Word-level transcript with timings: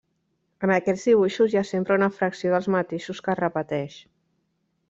En 0.67 0.71
aquests 0.75 1.03
dibuixos 1.09 1.53
hi 1.55 1.59
ha 1.61 1.63
sempre 1.73 1.97
una 2.01 2.09
fracció 2.21 2.57
dels 2.57 2.71
mateixos 2.77 3.25
que 3.29 3.33
es 3.35 3.41
repeteix. 3.45 4.03